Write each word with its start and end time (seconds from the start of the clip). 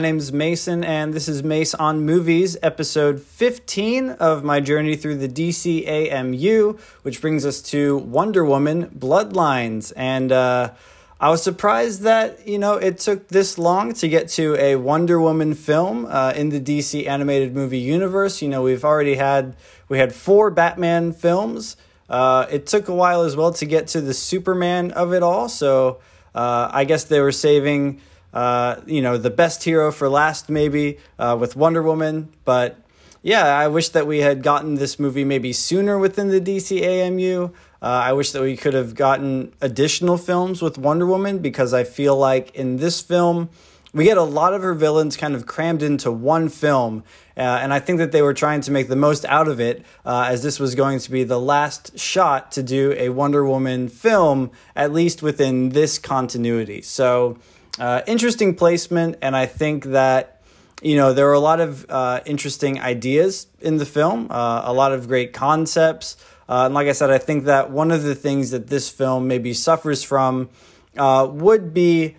My 0.00 0.06
name 0.06 0.16
is 0.16 0.32
Mason, 0.32 0.82
and 0.82 1.12
this 1.12 1.28
is 1.28 1.42
Mace 1.42 1.74
on 1.74 2.06
Movies, 2.06 2.56
episode 2.62 3.20
15 3.20 4.12
of 4.12 4.42
my 4.42 4.58
journey 4.58 4.96
through 4.96 5.16
the 5.16 5.28
DCAMU, 5.28 6.80
which 7.02 7.20
brings 7.20 7.44
us 7.44 7.60
to 7.64 7.98
Wonder 7.98 8.42
Woman 8.42 8.86
Bloodlines. 8.98 9.92
And 9.94 10.32
uh, 10.32 10.72
I 11.20 11.28
was 11.28 11.42
surprised 11.42 12.00
that, 12.00 12.48
you 12.48 12.58
know, 12.58 12.76
it 12.76 12.96
took 12.96 13.28
this 13.28 13.58
long 13.58 13.92
to 13.92 14.08
get 14.08 14.30
to 14.30 14.56
a 14.56 14.76
Wonder 14.76 15.20
Woman 15.20 15.52
film 15.52 16.06
uh, 16.06 16.32
in 16.34 16.48
the 16.48 16.62
DC 16.62 17.06
animated 17.06 17.54
movie 17.54 17.76
universe. 17.76 18.40
You 18.40 18.48
know, 18.48 18.62
we've 18.62 18.86
already 18.86 19.16
had, 19.16 19.54
we 19.90 19.98
had 19.98 20.14
four 20.14 20.50
Batman 20.50 21.12
films. 21.12 21.76
Uh, 22.08 22.46
it 22.50 22.66
took 22.66 22.88
a 22.88 22.94
while 22.94 23.20
as 23.20 23.36
well 23.36 23.52
to 23.52 23.66
get 23.66 23.88
to 23.88 24.00
the 24.00 24.14
Superman 24.14 24.92
of 24.92 25.12
it 25.12 25.22
all, 25.22 25.50
so 25.50 26.00
uh, 26.34 26.70
I 26.72 26.84
guess 26.84 27.04
they 27.04 27.20
were 27.20 27.32
saving 27.32 28.00
uh, 28.32 28.76
you 28.86 29.02
know, 29.02 29.16
the 29.16 29.30
best 29.30 29.64
hero 29.64 29.90
for 29.90 30.08
last, 30.08 30.48
maybe 30.48 30.98
uh, 31.18 31.36
with 31.38 31.56
Wonder 31.56 31.82
Woman. 31.82 32.32
But 32.44 32.78
yeah, 33.22 33.44
I 33.44 33.68
wish 33.68 33.90
that 33.90 34.06
we 34.06 34.20
had 34.20 34.42
gotten 34.42 34.76
this 34.76 34.98
movie 34.98 35.24
maybe 35.24 35.52
sooner 35.52 35.98
within 35.98 36.28
the 36.28 36.40
DCAMU. 36.40 37.52
Uh, 37.82 37.86
I 37.86 38.12
wish 38.12 38.32
that 38.32 38.42
we 38.42 38.56
could 38.56 38.74
have 38.74 38.94
gotten 38.94 39.52
additional 39.60 40.16
films 40.18 40.62
with 40.62 40.78
Wonder 40.78 41.06
Woman 41.06 41.38
because 41.38 41.72
I 41.72 41.84
feel 41.84 42.16
like 42.16 42.54
in 42.54 42.76
this 42.76 43.00
film, 43.00 43.48
we 43.92 44.04
get 44.04 44.16
a 44.16 44.22
lot 44.22 44.54
of 44.54 44.62
her 44.62 44.74
villains 44.74 45.16
kind 45.16 45.34
of 45.34 45.46
crammed 45.46 45.82
into 45.82 46.12
one 46.12 46.48
film. 46.48 47.02
Uh, 47.36 47.40
and 47.40 47.72
I 47.72 47.80
think 47.80 47.98
that 47.98 48.12
they 48.12 48.22
were 48.22 48.34
trying 48.34 48.60
to 48.62 48.70
make 48.70 48.88
the 48.88 48.96
most 48.96 49.24
out 49.24 49.48
of 49.48 49.60
it, 49.60 49.84
uh, 50.04 50.26
as 50.28 50.42
this 50.42 50.60
was 50.60 50.74
going 50.74 50.98
to 51.00 51.10
be 51.10 51.24
the 51.24 51.40
last 51.40 51.98
shot 51.98 52.52
to 52.52 52.62
do 52.62 52.94
a 52.96 53.08
Wonder 53.08 53.44
Woman 53.44 53.88
film, 53.88 54.50
at 54.76 54.92
least 54.92 55.22
within 55.22 55.70
this 55.70 55.98
continuity. 55.98 56.82
So, 56.82 57.38
uh, 57.80 58.02
interesting 58.06 58.54
placement, 58.54 59.16
and 59.22 59.34
I 59.34 59.46
think 59.46 59.86
that 59.86 60.42
you 60.82 60.96
know 60.96 61.14
there 61.14 61.30
are 61.30 61.34
a 61.34 61.40
lot 61.40 61.60
of 61.60 61.86
uh, 61.88 62.20
interesting 62.26 62.78
ideas 62.78 63.46
in 63.62 63.78
the 63.78 63.86
film, 63.86 64.28
uh, 64.30 64.62
a 64.64 64.72
lot 64.74 64.92
of 64.92 65.08
great 65.08 65.32
concepts, 65.32 66.18
uh, 66.46 66.66
and 66.66 66.74
like 66.74 66.88
I 66.88 66.92
said, 66.92 67.10
I 67.10 67.16
think 67.16 67.44
that 67.44 67.70
one 67.70 67.90
of 67.90 68.02
the 68.02 68.14
things 68.14 68.50
that 68.50 68.66
this 68.66 68.90
film 68.90 69.26
maybe 69.26 69.54
suffers 69.54 70.02
from 70.02 70.50
uh, 70.98 71.26
would 71.30 71.72
be 71.72 72.16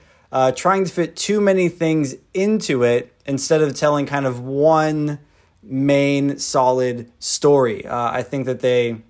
trying 0.56 0.84
to 0.84 0.92
fit 0.92 1.16
too 1.16 1.40
many 1.40 1.70
things 1.70 2.16
into 2.34 2.84
it 2.84 3.14
instead 3.28 3.62
of 3.62 3.76
telling 3.76 4.08
kind 4.08 4.26
of 4.26 4.40
one 4.40 5.20
main 5.62 6.40
solid 6.40 7.12
story. 7.20 7.86
I 7.88 8.24
think 8.24 8.48
that 8.48 8.62
they, 8.62 9.04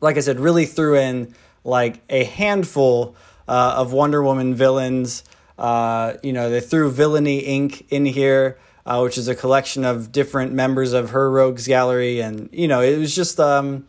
like 0.00 0.16
I 0.16 0.20
said, 0.20 0.40
really 0.40 0.66
threw 0.66 0.96
in 0.96 1.36
like 1.62 2.00
a 2.08 2.24
handful 2.24 3.14
of 3.46 3.92
Wonder 3.92 4.24
Woman 4.24 4.56
villains. 4.56 5.22
Uh, 5.58 6.14
you 6.22 6.32
know, 6.32 6.48
they 6.48 6.60
threw 6.60 6.90
Villainy 6.90 7.42
Inc. 7.42 7.84
in 7.90 8.06
here, 8.06 8.58
uh, 8.86 9.00
which 9.00 9.18
is 9.18 9.28
a 9.28 9.34
collection 9.34 9.84
of 9.84 10.12
different 10.12 10.52
members 10.52 10.92
of 10.92 11.10
her 11.10 11.30
rogues 11.30 11.66
gallery. 11.66 12.20
And, 12.20 12.48
you 12.52 12.68
know, 12.68 12.80
it 12.80 12.96
was 12.98 13.14
just, 13.14 13.40
um, 13.40 13.86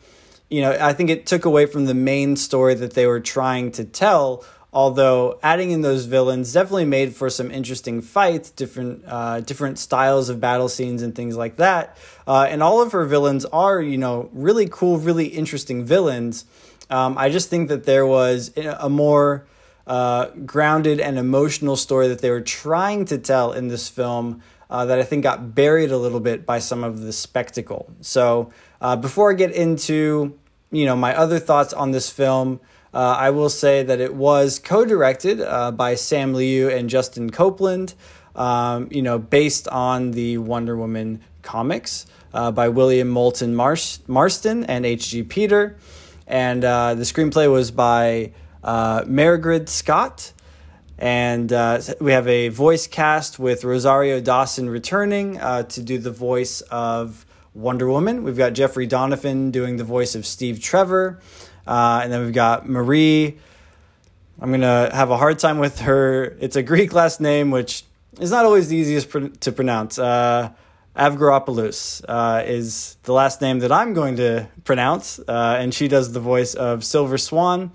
you 0.50 0.62
know, 0.62 0.76
I 0.80 0.94
think 0.94 1.10
it 1.10 1.28
took 1.28 1.46
away 1.46 1.68
from 1.68 1.86
the 1.86 1.94
main 1.94 2.36
story 2.36 2.74
that 2.74 2.94
they 2.94 3.06
were 3.06 3.20
trying 3.20 3.72
to 3.74 3.86
tell. 3.86 4.44
Although 4.72 5.40
adding 5.42 5.72
in 5.72 5.82
those 5.82 6.06
villains 6.06 6.54
definitely 6.54 6.86
made 6.86 7.16
for 7.16 7.30
some 7.32 7.50
interesting 7.50 8.02
fights, 8.02 8.52
different 8.52 9.04
uh, 9.08 9.40
different 9.40 9.80
styles 9.80 10.30
of 10.30 10.40
battle 10.40 10.70
scenes 10.70 11.02
and 11.02 11.16
things 11.16 11.36
like 11.36 11.56
that. 11.56 11.98
Uh, 12.28 12.46
and 12.48 12.62
all 12.62 12.80
of 12.80 12.92
her 12.92 13.06
villains 13.06 13.46
are, 13.46 13.82
you 13.82 13.98
know, 13.98 14.30
really 14.32 14.68
cool, 14.70 15.00
really 15.00 15.26
interesting 15.26 15.84
villains. 15.86 16.46
Um, 16.92 17.18
I 17.18 17.30
just 17.30 17.50
think 17.50 17.70
that 17.70 17.86
there 17.86 18.06
was 18.06 18.52
a 18.58 18.90
more 18.90 19.48
uh, 19.90 20.30
grounded 20.46 21.00
and 21.00 21.18
emotional 21.18 21.76
story 21.76 22.08
that 22.08 22.20
they 22.20 22.30
were 22.30 22.42
trying 22.42 23.06
to 23.06 23.18
tell 23.18 23.52
in 23.52 23.70
this 23.70 23.90
film 23.90 24.40
uh, 24.70 24.86
that 24.86 25.00
I 25.00 25.04
think 25.04 25.24
got 25.24 25.56
buried 25.56 25.90
a 25.90 25.98
little 25.98 26.20
bit 26.20 26.46
by 26.46 26.60
some 26.60 26.84
of 26.84 27.02
the 27.02 27.12
spectacle. 27.12 27.92
So 28.00 28.52
uh, 28.82 28.96
before 28.96 29.32
I 29.32 29.34
get 29.34 29.52
into 29.52 30.38
you 30.72 30.86
know 30.86 30.96
my 30.96 31.18
other 31.18 31.40
thoughts 31.40 31.74
on 31.74 31.90
this 31.90 32.12
film, 32.12 32.60
uh, 32.94 33.18
I 33.18 33.32
will 33.32 33.50
say 33.50 33.82
that 33.82 34.00
it 34.00 34.14
was 34.14 34.60
co-directed 34.60 35.42
uh, 35.42 35.72
by 35.72 35.96
Sam 35.96 36.36
Liu 36.36 36.70
and 36.70 36.88
Justin 36.88 37.32
Copeland. 37.32 37.96
Um, 38.36 38.90
you 38.92 39.02
know, 39.02 39.18
based 39.18 39.68
on 39.70 40.12
the 40.12 40.38
Wonder 40.38 40.78
Woman 40.78 41.22
comics 41.42 42.06
uh, 42.32 42.52
by 42.52 42.70
William 42.70 43.10
Moulton 43.10 43.56
Marston 43.56 44.66
and 44.66 44.86
H.G. 44.86 45.24
Peter, 45.24 45.78
and 46.28 46.62
the 46.62 47.06
screenplay 47.06 47.52
was 47.52 47.72
by 47.72 48.34
uh, 48.64 49.04
Mairghread 49.04 49.70
Scott. 49.70 50.34
And 50.98 51.54
uh, 51.54 51.82
we 52.02 52.12
have 52.12 52.28
a 52.28 52.50
voice 52.50 52.86
cast 52.86 53.40
with 53.40 53.64
Rosario 53.64 54.20
Dawson 54.20 54.70
returning 54.70 55.40
uh, 55.40 55.64
to 55.64 55.82
do 55.82 55.98
the 55.98 56.12
voice 56.12 56.60
of 56.62 57.26
Wonder 57.54 57.90
Woman. 57.90 58.24
We've 58.24 58.38
got 58.38 58.54
Jeffrey 58.54 58.86
Donovan 58.86 59.52
doing 59.52 59.78
the 59.78 59.86
voice 59.86 60.14
of 60.16 60.26
Steve 60.26 60.60
Trevor. 60.60 61.20
Uh, 61.66 62.02
and 62.04 62.12
then 62.12 62.24
we've 62.24 62.34
got 62.34 62.68
Marie. 62.68 63.38
I'm 64.42 64.50
going 64.50 64.62
to 64.62 64.90
have 64.94 65.10
a 65.10 65.18
hard 65.18 65.40
time 65.40 65.60
with 65.60 65.80
her. 65.82 66.38
It's 66.40 66.56
a 66.56 66.64
Greek 66.64 66.94
last 66.94 67.22
name, 67.22 67.52
which 67.52 67.84
is 68.20 68.32
not 68.32 68.46
always 68.46 68.68
the 68.68 68.76
easiest 68.78 69.10
pr- 69.10 69.28
to 69.28 69.52
pronounce. 69.52 70.00
Uh, 70.00 70.52
Avgeropoulos 70.96 72.04
uh, 72.10 72.44
is 72.46 72.98
the 73.04 73.14
last 73.14 73.42
name 73.42 73.60
that 73.60 73.72
I'm 73.72 73.94
going 73.94 74.18
to 74.18 74.50
pronounce, 74.66 75.20
uh, 75.20 75.58
and 75.60 75.74
she 75.74 75.88
does 75.88 76.12
the 76.12 76.20
voice 76.20 76.56
of 76.56 76.84
Silver 76.84 77.18
Swan. 77.18 77.72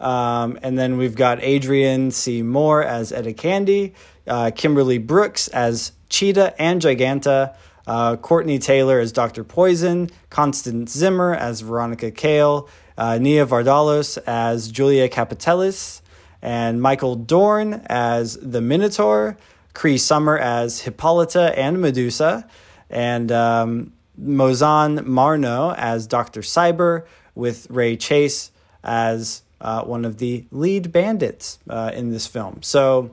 Um, 0.00 0.58
and 0.62 0.78
then 0.78 0.98
we've 0.98 1.14
got 1.14 1.42
Adrienne 1.42 2.10
C. 2.10 2.42
Moore 2.42 2.82
as 2.82 3.12
Etta 3.12 3.32
Candy, 3.32 3.94
uh, 4.26 4.50
Kimberly 4.54 4.98
Brooks 4.98 5.48
as 5.48 5.92
Cheetah 6.08 6.54
and 6.60 6.80
Giganta, 6.82 7.56
uh, 7.86 8.16
Courtney 8.16 8.58
Taylor 8.58 8.98
as 8.98 9.12
Dr. 9.12 9.44
Poison, 9.44 10.10
Constance 10.30 10.92
Zimmer 10.92 11.34
as 11.34 11.60
Veronica 11.60 12.10
Cale, 12.10 12.68
uh, 12.98 13.18
Nia 13.18 13.46
Vardalos 13.46 14.18
as 14.26 14.70
Julia 14.70 15.08
Kapatelis, 15.08 16.00
and 16.42 16.80
Michael 16.80 17.16
Dorn 17.16 17.82
as 17.86 18.36
the 18.36 18.60
Minotaur, 18.60 19.36
Cree 19.74 19.98
Summer 19.98 20.38
as 20.38 20.82
Hippolyta 20.82 21.56
and 21.58 21.80
Medusa, 21.80 22.48
and 22.90 23.30
um, 23.32 23.92
Mozhan 24.20 25.00
Marnò 25.00 25.74
as 25.76 26.06
Dr. 26.06 26.40
Cyber, 26.40 27.04
with 27.34 27.66
Ray 27.68 27.96
Chase 27.96 28.50
as 28.82 29.42
uh, 29.60 29.82
one 29.82 30.04
of 30.04 30.18
the 30.18 30.44
lead 30.50 30.92
bandits 30.92 31.58
uh, 31.68 31.90
in 31.94 32.10
this 32.10 32.26
film. 32.26 32.62
So 32.62 33.10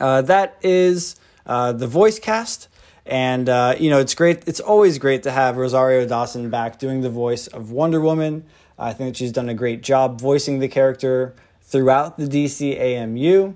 uh, 0.00 0.22
that 0.22 0.56
is 0.62 1.16
uh, 1.46 1.72
the 1.72 1.86
voice 1.86 2.18
cast. 2.18 2.68
And, 3.04 3.48
uh, 3.48 3.76
you 3.78 3.88
know, 3.88 4.00
it's 4.00 4.14
great. 4.14 4.46
It's 4.46 4.60
always 4.60 4.98
great 4.98 5.22
to 5.22 5.30
have 5.30 5.56
Rosario 5.56 6.06
Dawson 6.06 6.50
back 6.50 6.78
doing 6.78 7.02
the 7.02 7.10
voice 7.10 7.46
of 7.46 7.70
Wonder 7.70 8.00
Woman. 8.00 8.44
I 8.78 8.92
think 8.92 9.10
that 9.10 9.16
she's 9.16 9.32
done 9.32 9.48
a 9.48 9.54
great 9.54 9.82
job 9.82 10.20
voicing 10.20 10.58
the 10.58 10.68
character 10.68 11.34
throughout 11.62 12.18
the 12.18 12.26
DC 12.26 12.78
AMU. 12.78 13.54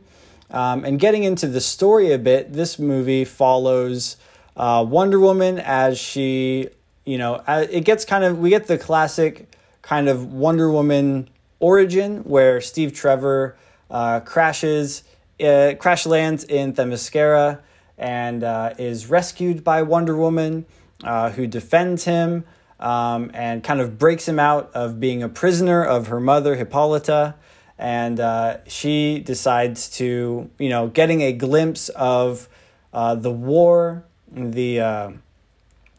Um, 0.50 0.84
and 0.84 0.98
getting 0.98 1.24
into 1.24 1.46
the 1.46 1.60
story 1.60 2.12
a 2.12 2.18
bit, 2.18 2.52
this 2.52 2.78
movie 2.78 3.24
follows 3.24 4.16
uh, 4.56 4.84
Wonder 4.88 5.18
Woman 5.18 5.58
as 5.58 5.98
she, 5.98 6.68
you 7.04 7.18
know, 7.18 7.42
it 7.46 7.84
gets 7.84 8.04
kind 8.04 8.24
of, 8.24 8.38
we 8.38 8.50
get 8.50 8.66
the 8.66 8.78
classic 8.78 9.48
kind 9.82 10.08
of 10.08 10.32
Wonder 10.32 10.70
Woman 10.70 11.28
Origin, 11.60 12.24
where 12.24 12.60
Steve 12.60 12.92
Trevor 12.92 13.56
uh, 13.90 14.20
crashes, 14.20 15.04
uh, 15.38 15.74
crash 15.78 16.06
lands 16.06 16.42
in 16.44 16.72
Themyscira 16.72 17.60
and 17.98 18.42
uh, 18.42 18.74
is 18.78 19.06
rescued 19.06 19.62
by 19.62 19.82
Wonder 19.82 20.16
Woman, 20.16 20.64
uh, 21.04 21.30
who 21.30 21.46
defends 21.46 22.04
him 22.04 22.44
um, 22.78 23.30
and 23.34 23.62
kind 23.62 23.80
of 23.80 23.98
breaks 23.98 24.26
him 24.26 24.38
out 24.38 24.70
of 24.74 24.98
being 24.98 25.22
a 25.22 25.28
prisoner 25.28 25.84
of 25.84 26.06
her 26.06 26.18
mother, 26.18 26.56
Hippolyta. 26.56 27.34
And 27.78 28.20
uh, 28.20 28.58
she 28.66 29.20
decides 29.20 29.88
to, 29.98 30.50
you 30.58 30.68
know, 30.68 30.88
getting 30.88 31.20
a 31.20 31.32
glimpse 31.32 31.90
of 31.90 32.48
uh, 32.92 33.14
the 33.14 33.30
war, 33.30 34.04
the 34.32 35.18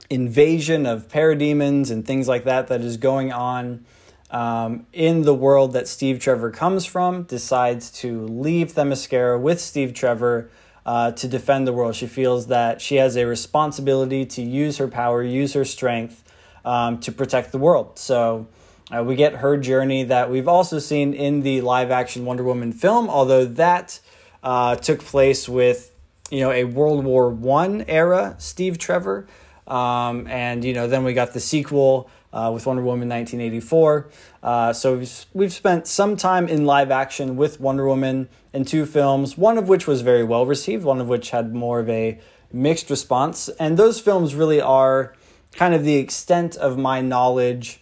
invasion 0.10 0.86
of 0.86 1.08
parademons 1.08 1.90
and 1.90 2.06
things 2.06 2.28
like 2.28 2.44
that 2.44 2.68
that 2.68 2.82
is 2.82 2.98
going 2.98 3.32
on 3.32 3.86
um, 4.32 4.86
in 4.94 5.24
the 5.24 5.34
world 5.34 5.74
that 5.74 5.88
Steve 5.88 6.20
Trevor 6.20 6.52
comes 6.52 6.86
from, 6.86 7.24
decides 7.24 7.92
to 8.00 8.26
leave 8.26 8.74
Themyscira 8.74 9.40
with 9.40 9.60
Steve 9.60 9.94
Trevor 9.94 10.50
uh, 10.86 11.12
to 11.12 11.28
defend 11.28 11.68
the 11.68 11.74
world. 11.74 11.96
She 11.96 12.08
feels 12.08 12.48
that 12.48 12.82
she 12.82 12.96
has 12.96 13.18
a 13.18 13.26
responsibility 13.26 14.26
to 14.26 14.42
use 14.42 14.78
her 14.78 14.88
power, 14.88 15.22
use 15.22 15.54
her 15.54 15.66
strength 15.66 16.24
um, 16.64 17.00
to 17.02 17.12
protect 17.12 17.52
the 17.52 17.58
world. 17.58 18.00
So 18.00 18.48
uh, 18.90 19.04
we 19.04 19.16
get 19.16 19.36
her 19.36 19.58
journey 19.58 20.04
that 20.06 20.32
we've 20.32 20.48
also 20.48 20.80
seen 20.80 21.14
in 21.14 21.42
the 21.42 21.62
live 21.62 21.92
action 21.92 22.26
Wonder 22.26 22.44
Woman 22.44 22.72
film, 22.72 23.10
although 23.10 23.46
that 23.46 24.00
uh, 24.44 24.76
took 24.76 25.00
place 25.00 25.48
with 25.48 25.94
you 26.30 26.40
know 26.40 26.52
a 26.52 26.64
World 26.64 27.04
War 27.04 27.30
One 27.30 27.84
era 27.88 28.36
Steve 28.40 28.78
Trevor. 28.78 29.28
Um, 29.68 30.28
and 30.28 30.66
you 30.66 30.74
know 30.74 30.88
then 30.88 31.04
we 31.04 31.14
got 31.14 31.34
the 31.34 31.40
sequel 31.40 32.10
uh, 32.34 32.52
with 32.54 32.66
Wonder 32.66 32.84
Woman 32.84 33.10
1984. 33.10 34.10
Uh, 34.42 34.74
so 34.74 34.98
we've, 34.98 35.26
we've 35.34 35.54
spent 35.54 35.88
some 35.88 36.16
time 36.16 36.48
in 36.48 36.66
live 36.66 36.92
action 36.92 37.36
with 37.36 37.60
Wonder 37.60 37.88
Woman 37.88 38.30
in 38.54 38.66
two 38.66 38.86
films, 38.86 39.38
one 39.38 39.58
of 39.58 39.68
which 39.68 39.88
was 39.88 40.02
very 40.02 40.24
well 40.24 40.46
received, 40.46 40.84
one 40.84 41.02
of 41.02 41.08
which 41.08 41.32
had 41.32 41.54
more 41.54 41.80
of 41.80 41.90
a 41.90 42.20
mixed 42.52 42.90
response. 42.90 43.50
And 43.60 43.78
those 43.78 44.00
films 44.00 44.36
really 44.36 44.62
are 44.62 45.14
kind 45.54 45.74
of 45.74 45.84
the 45.84 45.96
extent 45.96 46.56
of 46.56 46.78
my 46.78 47.02
knowledge 47.02 47.82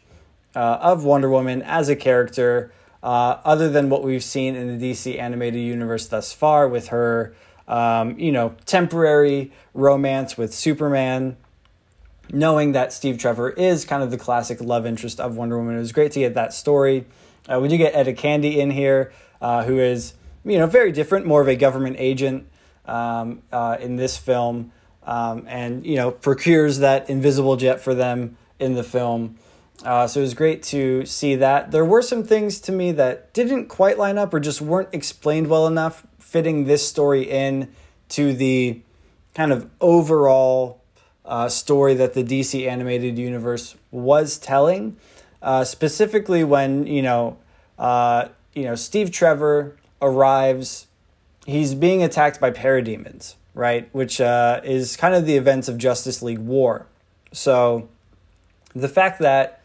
uh, 0.56 0.80
of 0.82 1.04
Wonder 1.04 1.30
Woman 1.30 1.62
as 1.62 1.90
a 1.90 1.96
character, 1.96 2.72
uh, 3.04 3.38
other 3.46 3.70
than 3.70 3.90
what 3.90 4.04
we've 4.04 4.24
seen 4.24 4.56
in 4.56 4.78
the 4.78 4.92
DC 4.92 5.20
animated 5.20 5.62
universe 5.62 6.08
thus 6.08 6.34
far 6.34 6.68
with 6.68 6.88
her, 6.88 7.34
um, 7.68 8.18
you 8.20 8.32
know, 8.32 8.56
temporary 8.66 9.52
romance 9.74 10.38
with 10.38 10.54
Superman. 10.54 11.38
Knowing 12.32 12.74
that 12.74 12.94
Steve 12.94 13.18
Trevor 13.18 13.50
is 13.52 13.86
kind 13.86 14.04
of 14.04 14.12
the 14.12 14.18
classic 14.18 14.62
love 14.62 14.86
interest 14.86 15.20
of 15.20 15.36
Wonder 15.36 15.58
Woman, 15.58 15.76
it 15.76 15.80
was 15.80 15.92
great 15.92 16.12
to 16.12 16.20
get 16.20 16.36
that 16.36 16.54
story. 16.54 17.06
Uh, 17.48 17.60
we 17.60 17.68
do 17.68 17.78
get 17.78 17.96
Etta 17.96 18.14
Candy 18.14 18.60
in 18.60 18.70
here, 18.70 19.12
uh, 19.42 19.64
who 19.64 19.80
is, 19.80 20.14
you 20.46 20.60
know, 20.60 20.68
very 20.68 20.92
different, 20.92 21.26
more 21.26 21.42
of 21.42 21.48
a 21.48 21.56
government 21.56 21.96
agent 21.98 22.48
um, 22.86 23.42
uh, 23.52 23.78
in 23.80 23.96
this 23.96 24.18
film, 24.18 24.72
um, 25.04 25.46
and 25.48 25.86
you 25.86 25.96
know, 25.96 26.12
procures 26.12 26.80
that 26.80 27.10
invisible 27.10 27.56
jet 27.58 27.80
for 27.80 27.96
them 27.96 28.38
in 28.60 28.76
the 28.76 28.84
film. 28.84 29.38
Uh, 29.84 30.06
so 30.06 30.20
it 30.20 30.24
was 30.24 30.34
great 30.34 30.62
to 30.62 31.06
see 31.06 31.36
that. 31.36 31.72
There 31.72 31.86
were 31.86 32.02
some 32.02 32.24
things 32.24 32.60
to 32.62 32.72
me 32.72 32.92
that 32.92 33.34
didn't 33.34 33.68
quite 33.68 33.98
line 33.98 34.18
up 34.18 34.34
or 34.34 34.40
just 34.40 34.62
weren't 34.62 34.90
explained 34.92 35.48
well 35.48 35.66
enough, 35.66 36.06
fitting 36.20 36.66
this 36.66 36.88
story 36.88 37.24
in 37.24 37.74
to 38.10 38.34
the 38.34 38.82
kind 39.34 39.54
of 39.54 39.70
overall 39.80 40.79
uh, 41.30 41.48
story 41.48 41.94
that 41.94 42.16
the 42.16 42.24
DC 42.24 42.68
animated 42.68 43.18
universe 43.18 43.76
was 43.92 44.40
telling. 44.40 44.98
Uh, 45.42 45.64
specifically, 45.64 46.44
when 46.44 46.88
you 46.88 47.04
know, 47.04 47.38
uh, 47.78 48.28
you 48.54 48.64
know, 48.64 48.76
Steve 48.76 49.12
Trevor 49.12 49.78
arrives, 50.02 50.88
he's 51.46 51.76
being 51.76 52.04
attacked 52.04 52.42
by 52.42 52.50
parademons, 52.50 53.36
right? 53.54 53.88
Which 53.94 54.20
uh, 54.20 54.60
is 54.64 54.98
kind 54.98 55.14
of 55.14 55.26
the 55.28 55.38
events 55.38 55.70
of 55.70 55.78
Justice 55.78 56.24
League 56.24 56.40
War. 56.40 56.88
So 57.32 57.88
the 58.74 58.90
fact 58.90 59.20
that 59.20 59.62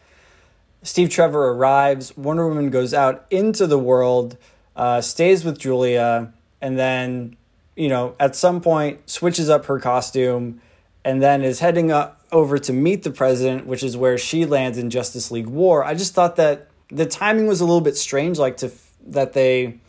Steve 0.83 1.09
Trevor 1.09 1.49
arrives, 1.49 2.15
Wonder 2.15 2.47
Woman 2.47 2.69
goes 2.69 2.93
out 2.93 3.25
into 3.31 3.65
the 3.65 3.79
world, 3.79 4.37
uh, 4.75 5.01
stays 5.01 5.43
with 5.43 5.57
Julia, 5.57 6.31
and 6.61 6.77
then, 6.77 7.35
you 7.75 7.89
know, 7.89 8.15
at 8.19 8.35
some 8.35 8.61
point 8.61 9.09
switches 9.09 9.49
up 9.49 9.65
her 9.65 9.79
costume 9.79 10.61
and 11.05 11.21
then 11.21 11.43
is 11.43 11.59
heading 11.59 11.91
up 11.91 12.19
over 12.31 12.57
to 12.57 12.73
meet 12.73 13.03
the 13.03 13.11
president, 13.11 13.67
which 13.67 13.83
is 13.83 13.95
where 13.95 14.17
she 14.17 14.43
lands 14.43 14.77
in 14.79 14.89
Justice 14.89 15.29
League 15.29 15.47
War. 15.47 15.85
I 15.85 15.93
just 15.93 16.15
thought 16.15 16.35
that 16.37 16.67
the 16.89 17.05
timing 17.05 17.45
was 17.45 17.61
a 17.61 17.65
little 17.65 17.79
bit 17.79 17.95
strange, 17.95 18.39
like 18.39 18.57
to 18.57 18.71
that 19.07 19.33
they 19.33 19.79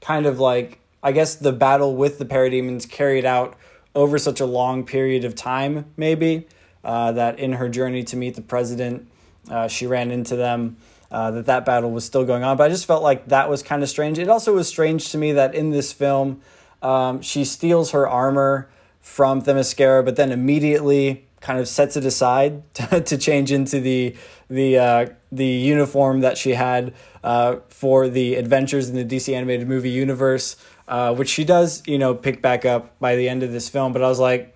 kind 0.00 0.24
of 0.26 0.38
like 0.38 0.78
I 1.02 1.12
guess 1.12 1.34
the 1.34 1.52
battle 1.52 1.96
with 1.96 2.18
the 2.18 2.24
parademons 2.24 2.88
carried 2.88 3.24
out 3.24 3.56
over 3.94 4.16
such 4.16 4.40
a 4.40 4.46
long 4.46 4.86
period 4.86 5.24
of 5.24 5.34
time, 5.34 5.86
maybe 5.96 6.46
uh, 6.84 7.10
that 7.12 7.40
in 7.40 7.54
her 7.54 7.68
journey 7.68 8.04
to 8.04 8.16
meet 8.16 8.36
the 8.36 8.42
president, 8.42 9.08
uh, 9.50 9.66
she 9.66 9.86
ran 9.86 10.10
into 10.10 10.36
them. 10.36 10.76
Uh, 11.10 11.32
that 11.32 11.46
that 11.46 11.64
battle 11.64 11.90
was 11.90 12.04
still 12.04 12.24
going 12.24 12.44
on, 12.44 12.56
but 12.56 12.62
I 12.62 12.68
just 12.68 12.86
felt 12.86 13.02
like 13.02 13.26
that 13.26 13.50
was 13.50 13.64
kind 13.64 13.82
of 13.82 13.88
strange. 13.88 14.20
It 14.20 14.28
also 14.28 14.54
was 14.54 14.68
strange 14.68 15.10
to 15.10 15.18
me 15.18 15.32
that 15.32 15.56
in 15.56 15.70
this 15.70 15.92
film, 15.92 16.40
um, 16.82 17.20
she 17.20 17.44
steals 17.44 17.90
her 17.90 18.08
armor 18.08 18.68
from 19.00 19.42
Themyscira, 19.42 20.04
but 20.04 20.16
then 20.16 20.30
immediately 20.32 21.26
kind 21.40 21.58
of 21.58 21.66
sets 21.66 21.96
it 21.96 22.04
aside 22.04 22.62
to, 22.74 23.00
to 23.00 23.18
change 23.18 23.50
into 23.52 23.80
the 23.80 24.14
the 24.48 24.78
uh, 24.78 25.06
the 25.32 25.46
uniform 25.46 26.20
that 26.20 26.36
she 26.36 26.50
had 26.54 26.92
uh, 27.22 27.56
for 27.68 28.08
the 28.08 28.34
adventures 28.34 28.88
in 28.88 28.96
the 28.96 29.04
DC 29.04 29.34
animated 29.34 29.68
movie 29.68 29.90
universe, 29.90 30.56
uh, 30.88 31.14
which 31.14 31.28
she 31.28 31.44
does, 31.44 31.82
you 31.86 31.98
know, 31.98 32.14
pick 32.14 32.42
back 32.42 32.64
up 32.64 32.98
by 32.98 33.16
the 33.16 33.28
end 33.28 33.42
of 33.42 33.52
this 33.52 33.68
film. 33.68 33.92
But 33.92 34.02
I 34.02 34.08
was 34.08 34.18
like, 34.18 34.54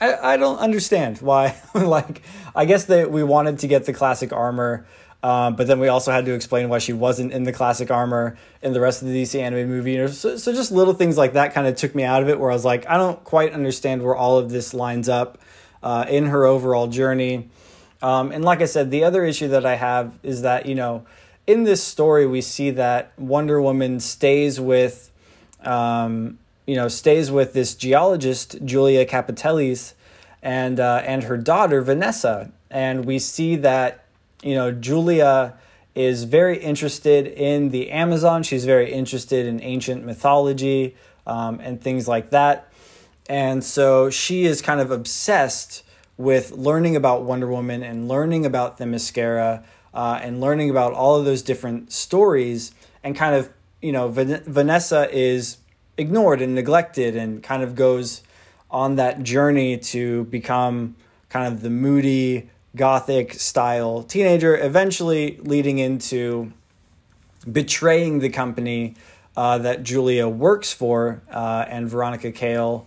I, 0.00 0.14
I 0.14 0.36
don't 0.36 0.58
understand 0.58 1.18
why. 1.18 1.56
like, 1.74 2.22
I 2.54 2.64
guess 2.64 2.84
that 2.84 3.10
we 3.10 3.22
wanted 3.22 3.58
to 3.60 3.66
get 3.66 3.84
the 3.84 3.92
classic 3.92 4.32
armor, 4.32 4.86
um, 5.22 5.56
but 5.56 5.66
then 5.66 5.80
we 5.80 5.88
also 5.88 6.12
had 6.12 6.24
to 6.26 6.32
explain 6.32 6.68
why 6.68 6.78
she 6.78 6.92
wasn't 6.92 7.32
in 7.32 7.42
the 7.42 7.52
classic 7.52 7.90
armor 7.90 8.38
in 8.62 8.72
the 8.72 8.80
rest 8.80 9.02
of 9.02 9.08
the 9.08 9.22
DC 9.22 9.40
animated 9.40 9.68
movie. 9.68 10.06
So, 10.08 10.36
so 10.36 10.52
just 10.52 10.70
little 10.70 10.94
things 10.94 11.16
like 11.16 11.32
that 11.32 11.52
kind 11.52 11.66
of 11.66 11.74
took 11.74 11.94
me 11.94 12.04
out 12.04 12.22
of 12.22 12.28
it, 12.28 12.38
where 12.38 12.50
I 12.50 12.54
was 12.54 12.64
like, 12.64 12.88
I 12.88 12.96
don't 12.96 13.22
quite 13.24 13.52
understand 13.52 14.02
where 14.02 14.14
all 14.14 14.38
of 14.38 14.50
this 14.50 14.72
lines 14.72 15.08
up 15.08 15.38
uh, 15.82 16.06
in 16.08 16.26
her 16.26 16.44
overall 16.44 16.86
journey. 16.86 17.48
Um, 18.00 18.30
and 18.30 18.44
like 18.44 18.60
I 18.60 18.66
said, 18.66 18.92
the 18.92 19.02
other 19.02 19.24
issue 19.24 19.48
that 19.48 19.66
I 19.66 19.74
have 19.74 20.18
is 20.22 20.42
that, 20.42 20.66
you 20.66 20.76
know, 20.76 21.04
in 21.48 21.64
this 21.64 21.82
story, 21.82 22.26
we 22.26 22.40
see 22.40 22.70
that 22.70 23.12
Wonder 23.18 23.60
Woman 23.60 24.00
stays 24.00 24.60
with. 24.60 25.10
Um, 25.64 26.38
you 26.68 26.76
know, 26.76 26.86
stays 26.86 27.30
with 27.30 27.54
this 27.54 27.74
geologist, 27.74 28.62
Julia 28.62 29.06
Kapatelis, 29.06 29.94
and 30.42 30.78
uh, 30.78 31.02
and 31.02 31.24
her 31.24 31.38
daughter 31.38 31.80
Vanessa, 31.80 32.52
and 32.70 33.06
we 33.06 33.18
see 33.18 33.56
that 33.56 34.04
you 34.42 34.54
know 34.54 34.72
Julia 34.72 35.54
is 35.94 36.24
very 36.24 36.58
interested 36.58 37.26
in 37.26 37.70
the 37.70 37.90
Amazon. 37.90 38.42
She's 38.42 38.64
very 38.64 38.92
interested 38.92 39.46
in 39.46 39.60
ancient 39.62 40.04
mythology 40.04 40.96
um, 41.26 41.60
and 41.60 41.80
things 41.80 42.06
like 42.06 42.30
that, 42.30 42.72
and 43.28 43.64
so 43.64 44.10
she 44.10 44.44
is 44.44 44.62
kind 44.62 44.80
of 44.80 44.90
obsessed 44.90 45.82
with 46.16 46.50
learning 46.52 46.96
about 46.96 47.22
Wonder 47.22 47.46
Woman 47.46 47.82
and 47.82 48.08
learning 48.08 48.44
about 48.44 48.78
Themyscira 48.78 49.62
uh, 49.94 50.18
and 50.22 50.40
learning 50.40 50.68
about 50.68 50.92
all 50.92 51.16
of 51.16 51.24
those 51.24 51.42
different 51.42 51.92
stories 51.92 52.72
and 53.02 53.16
kind 53.16 53.34
of 53.34 53.50
you 53.80 53.92
know 53.92 54.08
Van- 54.08 54.42
Vanessa 54.44 55.08
is 55.12 55.58
ignored 55.96 56.40
and 56.40 56.54
neglected 56.54 57.16
and 57.16 57.42
kind 57.42 57.62
of 57.62 57.74
goes 57.74 58.22
on 58.70 58.96
that 58.96 59.22
journey 59.22 59.78
to 59.78 60.24
become 60.24 60.94
kind 61.28 61.52
of 61.52 61.62
the 61.62 61.70
moody 61.70 62.50
gothic 62.78 63.34
style 63.34 64.02
teenager 64.02 64.56
eventually 64.56 65.38
leading 65.42 65.78
into 65.78 66.52
betraying 67.50 68.20
the 68.20 68.30
company 68.30 68.94
uh, 69.36 69.58
that 69.58 69.82
julia 69.82 70.26
works 70.28 70.72
for 70.72 71.20
uh, 71.30 71.66
and 71.68 71.88
veronica 71.88 72.32
cale 72.32 72.86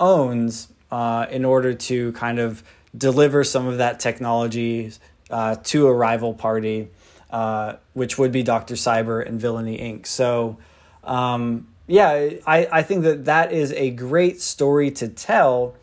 owns 0.00 0.68
uh, 0.90 1.26
in 1.30 1.44
order 1.44 1.72
to 1.72 2.10
kind 2.12 2.40
of 2.40 2.64
deliver 2.96 3.44
some 3.44 3.66
of 3.68 3.78
that 3.78 4.00
technology 4.00 4.90
uh, 5.30 5.54
to 5.62 5.86
a 5.86 5.94
rival 5.94 6.34
party 6.34 6.88
uh, 7.30 7.74
which 7.92 8.18
would 8.18 8.32
be 8.32 8.42
dr 8.42 8.74
cyber 8.74 9.24
and 9.24 9.40
villainy 9.40 9.78
inc. 9.78 10.06
So 10.06 10.58
um, 11.04 11.68
yeah, 11.90 12.30
I, 12.46 12.68
I 12.70 12.82
think 12.82 13.02
that 13.02 13.24
that 13.24 13.52
is 13.52 13.72
a 13.72 13.90
great 13.90 14.40
story 14.40 14.92
to 14.92 15.08
tell 15.08 15.74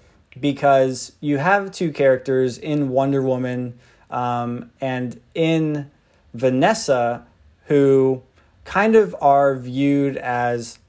because 0.42 1.14
you 1.20 1.38
have 1.38 1.72
two 1.72 1.92
characters 1.92 2.58
in 2.58 2.90
Wonder 2.90 3.22
Woman 3.22 3.78
um, 4.10 4.72
and 4.80 5.20
in 5.34 5.92
Vanessa 6.34 7.26
who 7.66 8.24
kind 8.66 8.96
of 8.96 9.16
are 9.22 9.56
viewed 9.56 10.18
as 10.18 10.80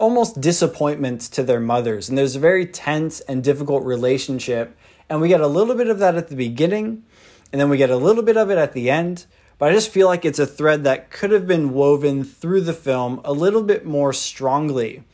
almost 0.00 0.40
disappointments 0.40 1.28
to 1.30 1.42
their 1.42 1.60
mothers. 1.60 2.08
And 2.08 2.18
there's 2.18 2.36
a 2.36 2.40
very 2.40 2.66
tense 2.66 3.20
and 3.20 3.42
difficult 3.44 3.84
relationship. 3.84 4.76
And 5.08 5.20
we 5.20 5.28
get 5.28 5.40
a 5.40 5.46
little 5.46 5.74
bit 5.74 5.88
of 5.88 5.98
that 5.98 6.16
at 6.16 6.28
the 6.28 6.36
beginning, 6.36 7.04
and 7.52 7.60
then 7.60 7.68
we 7.68 7.76
get 7.76 7.90
a 7.90 7.96
little 7.96 8.22
bit 8.22 8.36
of 8.36 8.50
it 8.50 8.58
at 8.58 8.72
the 8.72 8.90
end. 8.90 9.26
But 9.58 9.70
I 9.70 9.74
just 9.74 9.90
feel 9.90 10.08
like 10.08 10.24
it's 10.24 10.38
a 10.38 10.46
thread 10.46 10.82
that 10.84 11.10
could 11.10 11.30
have 11.30 11.46
been 11.46 11.72
woven 11.72 12.24
through 12.24 12.62
the 12.62 12.72
film 12.72 13.20
a 13.24 13.32
little 13.32 13.62
bit 13.62 13.86
more 13.86 14.12
strongly. 14.12 15.04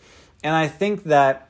And 0.42 0.54
I 0.54 0.66
think 0.66 1.04
that 1.04 1.49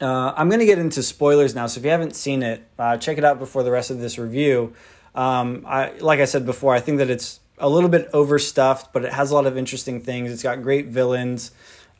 uh, 0.00 0.32
I'm 0.36 0.48
going 0.48 0.60
to 0.60 0.66
get 0.66 0.78
into 0.78 1.02
spoilers 1.02 1.54
now. 1.54 1.66
So 1.66 1.78
if 1.78 1.84
you 1.84 1.90
haven't 1.90 2.16
seen 2.16 2.42
it, 2.42 2.66
uh, 2.78 2.96
check 2.96 3.18
it 3.18 3.24
out 3.24 3.38
before 3.38 3.62
the 3.62 3.70
rest 3.70 3.90
of 3.90 3.98
this 3.98 4.18
review. 4.18 4.74
Um, 5.14 5.64
I, 5.66 5.92
like 5.98 6.20
I 6.20 6.26
said 6.26 6.44
before, 6.44 6.74
I 6.74 6.80
think 6.80 6.98
that 6.98 7.10
it's 7.10 7.40
a 7.58 7.68
little 7.68 7.88
bit 7.88 8.08
overstuffed, 8.12 8.92
but 8.92 9.04
it 9.04 9.12
has 9.12 9.30
a 9.30 9.34
lot 9.34 9.46
of 9.46 9.56
interesting 9.56 10.00
things. 10.00 10.30
It's 10.30 10.42
got 10.42 10.62
great 10.62 10.86
villains. 10.86 11.52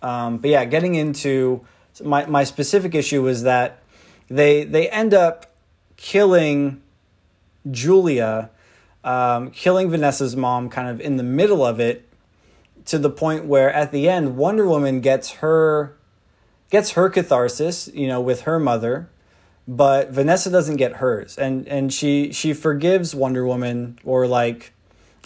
Um, 0.02 0.38
but 0.38 0.50
yeah, 0.50 0.64
getting 0.66 0.94
into 0.94 1.64
my, 2.04 2.26
my 2.26 2.44
specific 2.44 2.94
issue 2.94 3.22
was 3.22 3.42
that 3.44 3.82
they 4.28 4.64
they 4.64 4.90
end 4.90 5.14
up 5.14 5.54
killing 5.96 6.82
Julia 7.70 8.50
um, 9.06 9.52
killing 9.52 9.88
Vanessa's 9.88 10.34
mom 10.34 10.68
kind 10.68 10.88
of 10.88 11.00
in 11.00 11.16
the 11.16 11.22
middle 11.22 11.64
of 11.64 11.78
it 11.78 12.08
to 12.86 12.98
the 12.98 13.08
point 13.08 13.44
where 13.44 13.72
at 13.72 13.92
the 13.92 14.08
end 14.08 14.36
Wonder 14.36 14.66
Woman 14.66 15.00
gets 15.00 15.34
her 15.34 15.96
gets 16.70 16.92
her 16.92 17.08
catharsis, 17.08 17.88
you 17.94 18.06
know, 18.06 18.20
with 18.20 18.42
her 18.42 18.58
mother, 18.58 19.08
but 19.68 20.10
Vanessa 20.10 20.50
doesn't 20.50 20.76
get 20.76 20.94
hers. 20.96 21.38
And 21.38 21.66
and 21.68 21.92
she 21.92 22.32
she 22.32 22.52
forgives 22.52 23.14
Wonder 23.14 23.46
Woman 23.46 23.98
or 24.04 24.26
like 24.26 24.72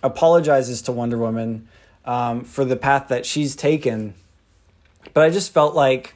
apologizes 0.03 0.83
to 0.83 0.93
Wonder 0.93 1.19
Woman 1.19 1.69
um, 2.05 2.45
for 2.45 2.65
the 2.65 2.77
path 2.77 3.09
that 3.09 3.27
she's 3.27 3.55
taken. 3.55 4.15
But 5.15 5.25
I 5.25 5.31
just 5.31 5.53
felt 5.53 5.75
like 5.75 6.15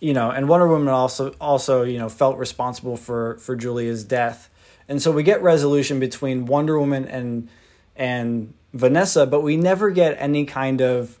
you 0.00 0.12
know, 0.12 0.30
and 0.30 0.48
Wonder 0.48 0.68
Woman 0.68 0.88
also 0.88 1.34
also, 1.40 1.82
you 1.82 1.98
know, 1.98 2.08
felt 2.08 2.38
responsible 2.38 2.96
for 2.96 3.38
for 3.38 3.56
Julia's 3.56 4.04
death 4.04 4.50
And 4.88 5.02
so 5.02 5.10
we 5.10 5.22
get 5.22 5.42
resolution 5.42 5.98
between 5.98 6.46
Wonder 6.46 6.78
Woman 6.78 7.06
and 7.06 7.48
and 7.96 8.52
Vanessa, 8.74 9.26
but 9.26 9.40
we 9.40 9.56
never 9.56 9.90
get 9.90 10.16
any 10.18 10.44
kind 10.44 10.80
of 10.82 11.18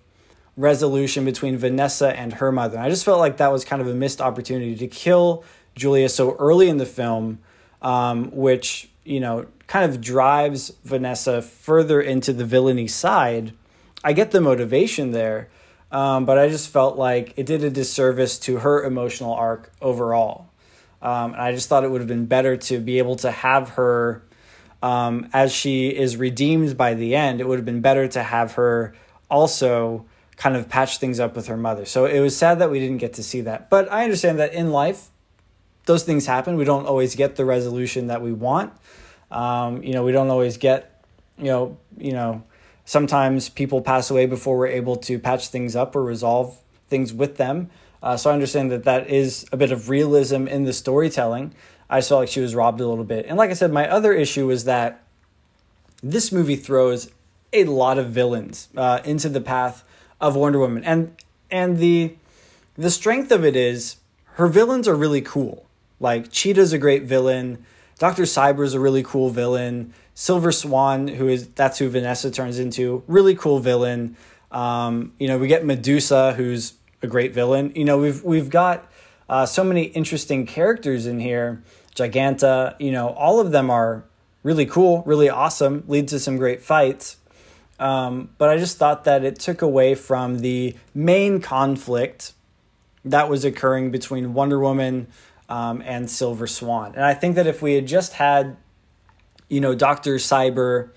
resolution 0.56 1.24
between 1.24 1.56
Vanessa 1.56 2.18
and 2.18 2.34
her 2.34 2.50
mother. 2.50 2.78
I 2.78 2.88
just 2.88 3.04
felt 3.04 3.18
like 3.18 3.36
that 3.36 3.52
was 3.52 3.64
kind 3.64 3.82
of 3.82 3.88
a 3.88 3.94
missed 3.94 4.20
opportunity 4.20 4.74
to 4.76 4.86
kill 4.86 5.44
Julia 5.74 6.08
so 6.08 6.34
early 6.36 6.68
in 6.68 6.78
the 6.78 6.86
film, 6.86 7.40
um, 7.82 8.30
which 8.30 8.88
you 9.04 9.20
know 9.20 9.46
kind 9.66 9.90
of 9.90 10.00
drives 10.00 10.72
Vanessa 10.84 11.42
further 11.42 12.00
into 12.00 12.32
the 12.32 12.44
villainy 12.44 12.88
side. 12.88 13.52
I 14.02 14.12
get 14.12 14.30
the 14.30 14.40
motivation 14.40 15.10
there, 15.10 15.48
um, 15.90 16.24
but 16.24 16.38
I 16.38 16.48
just 16.48 16.70
felt 16.70 16.96
like 16.96 17.34
it 17.36 17.46
did 17.46 17.62
a 17.64 17.70
disservice 17.70 18.38
to 18.40 18.58
her 18.58 18.84
emotional 18.84 19.34
arc 19.34 19.72
overall. 19.82 20.48
Um, 21.02 21.32
and 21.32 21.42
I 21.42 21.52
just 21.52 21.68
thought 21.68 21.84
it 21.84 21.90
would 21.90 22.00
have 22.00 22.08
been 22.08 22.26
better 22.26 22.56
to 22.56 22.80
be 22.80 22.98
able 22.98 23.16
to 23.16 23.30
have 23.30 23.70
her, 23.70 24.22
um, 24.82 25.28
as 25.32 25.52
she 25.52 25.88
is 25.88 26.16
redeemed 26.16 26.76
by 26.76 26.94
the 26.94 27.14
end, 27.14 27.40
it 27.40 27.48
would 27.48 27.58
have 27.58 27.66
been 27.66 27.80
better 27.80 28.08
to 28.08 28.22
have 28.22 28.52
her 28.52 28.94
also 29.28 30.06
kind 30.36 30.56
of 30.56 30.68
patch 30.68 30.98
things 30.98 31.18
up 31.18 31.34
with 31.34 31.46
her 31.46 31.56
mother. 31.56 31.84
So 31.84 32.04
it 32.04 32.20
was 32.20 32.36
sad 32.36 32.58
that 32.58 32.70
we 32.70 32.78
didn't 32.78 32.98
get 32.98 33.14
to 33.14 33.22
see 33.22 33.40
that. 33.42 33.70
But 33.70 33.90
I 33.90 34.04
understand 34.04 34.38
that 34.38 34.52
in 34.52 34.70
life, 34.70 35.10
those 35.86 36.02
things 36.02 36.26
happen. 36.26 36.56
We 36.56 36.64
don't 36.64 36.86
always 36.86 37.14
get 37.14 37.36
the 37.36 37.44
resolution 37.44 38.08
that 38.08 38.20
we 38.20 38.32
want. 38.32 38.72
Um, 39.30 39.82
you 39.82 39.92
know, 39.92 40.04
we 40.04 40.12
don't 40.12 40.28
always 40.28 40.56
get, 40.56 41.04
you 41.38 41.46
know, 41.46 41.78
you 41.96 42.12
know, 42.12 42.42
sometimes 42.84 43.48
people 43.48 43.80
pass 43.80 44.10
away 44.10 44.26
before 44.26 44.58
we're 44.58 44.66
able 44.68 44.96
to 44.96 45.18
patch 45.18 45.48
things 45.48 45.74
up 45.74 45.96
or 45.96 46.04
resolve 46.04 46.58
things 46.88 47.12
with 47.12 47.36
them. 47.36 47.70
Uh, 48.02 48.16
so 48.16 48.30
I 48.30 48.34
understand 48.34 48.70
that 48.70 48.84
that 48.84 49.08
is 49.08 49.46
a 49.52 49.56
bit 49.56 49.72
of 49.72 49.88
realism 49.88 50.46
in 50.46 50.64
the 50.64 50.72
storytelling. 50.72 51.54
I 51.88 52.00
felt 52.00 52.20
like 52.20 52.28
she 52.28 52.40
was 52.40 52.54
robbed 52.54 52.80
a 52.80 52.86
little 52.86 53.04
bit. 53.04 53.26
And 53.26 53.38
like 53.38 53.50
I 53.50 53.54
said, 53.54 53.72
my 53.72 53.88
other 53.88 54.12
issue 54.12 54.46
was 54.46 54.64
that 54.64 55.02
this 56.02 56.30
movie 56.30 56.56
throws 56.56 57.10
a 57.52 57.64
lot 57.64 57.98
of 57.98 58.10
villains 58.10 58.68
uh, 58.76 59.00
into 59.04 59.28
the 59.28 59.40
path 59.40 59.82
of 60.20 60.36
Wonder 60.36 60.58
Woman, 60.58 60.84
and 60.84 61.14
and 61.50 61.78
the 61.78 62.14
the 62.76 62.90
strength 62.90 63.30
of 63.30 63.44
it 63.44 63.56
is 63.56 63.96
her 64.34 64.46
villains 64.48 64.86
are 64.86 64.94
really 64.94 65.22
cool. 65.22 65.66
Like 66.00 66.30
Cheetah's 66.30 66.72
a 66.72 66.78
great 66.78 67.04
villain. 67.04 67.64
Doctor 67.98 68.24
Cyber's 68.24 68.74
a 68.74 68.80
really 68.80 69.02
cool 69.02 69.30
villain. 69.30 69.94
Silver 70.14 70.52
Swan, 70.52 71.08
who 71.08 71.28
is 71.28 71.48
that's 71.48 71.78
who 71.78 71.88
Vanessa 71.88 72.30
turns 72.30 72.58
into, 72.58 73.02
really 73.06 73.34
cool 73.34 73.58
villain. 73.58 74.16
Um, 74.50 75.12
you 75.18 75.28
know, 75.28 75.38
we 75.38 75.48
get 75.48 75.64
Medusa, 75.64 76.34
who's 76.34 76.74
a 77.02 77.06
great 77.06 77.32
villain. 77.32 77.72
You 77.74 77.84
know, 77.84 77.98
we've 77.98 78.22
we've 78.22 78.50
got 78.50 78.90
uh, 79.28 79.46
so 79.46 79.64
many 79.64 79.84
interesting 79.84 80.46
characters 80.46 81.06
in 81.06 81.20
here. 81.20 81.62
Giganta, 81.94 82.74
you 82.78 82.92
know, 82.92 83.08
all 83.10 83.40
of 83.40 83.52
them 83.52 83.70
are 83.70 84.04
really 84.42 84.66
cool, 84.66 85.02
really 85.04 85.28
awesome, 85.28 85.84
lead 85.88 86.08
to 86.08 86.20
some 86.20 86.36
great 86.36 86.62
fights. 86.62 87.16
Um, 87.78 88.30
but 88.38 88.48
I 88.48 88.56
just 88.56 88.78
thought 88.78 89.04
that 89.04 89.24
it 89.24 89.38
took 89.38 89.62
away 89.62 89.94
from 89.94 90.38
the 90.38 90.74
main 90.94 91.40
conflict 91.40 92.32
that 93.04 93.28
was 93.28 93.44
occurring 93.44 93.90
between 93.90 94.34
Wonder 94.34 94.58
Woman 94.58 95.06
um, 95.48 95.82
and 95.84 96.10
Silver 96.10 96.46
Swan. 96.46 96.94
And 96.94 97.04
I 97.04 97.14
think 97.14 97.36
that 97.36 97.46
if 97.46 97.62
we 97.62 97.74
had 97.74 97.86
just 97.86 98.14
had, 98.14 98.56
you 99.48 99.60
know, 99.60 99.74
Dr. 99.74 100.16
Cyber 100.16 100.90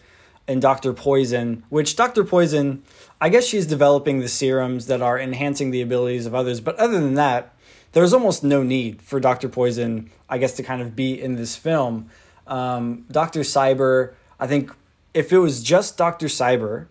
and 0.47 0.61
Dr. 0.61 0.93
Poison, 0.93 1.63
which 1.69 1.95
Dr. 1.95 2.23
Poison, 2.23 2.83
I 3.21 3.29
guess 3.29 3.45
she's 3.45 3.67
developing 3.67 4.19
the 4.19 4.27
serums 4.27 4.87
that 4.87 5.01
are 5.01 5.19
enhancing 5.19 5.69
the 5.71 5.81
abilities 5.81 6.25
of 6.25 6.33
others. 6.33 6.59
But 6.59 6.75
other 6.77 6.99
than 6.99 7.13
that, 7.15 7.53
there's 7.91 8.13
almost 8.13 8.43
no 8.43 8.63
need 8.63 9.01
for 9.01 9.19
Dr. 9.19 9.49
Poison, 9.49 10.09
I 10.27 10.37
guess, 10.37 10.53
to 10.53 10.63
kind 10.63 10.81
of 10.81 10.95
be 10.95 11.19
in 11.19 11.35
this 11.35 11.55
film. 11.55 12.09
Um, 12.47 13.05
Dr. 13.11 13.41
Cyber, 13.41 14.13
I 14.39 14.47
think 14.47 14.71
if 15.13 15.31
it 15.31 15.39
was 15.39 15.63
just 15.63 15.97
Dr. 15.97 16.27
Cyber 16.27 16.87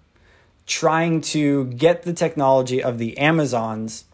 trying 0.66 1.20
to 1.20 1.66
get 1.66 2.02
the 2.02 2.12
technology 2.12 2.82
of 2.82 2.98
the 2.98 3.16
Amazons 3.18 4.04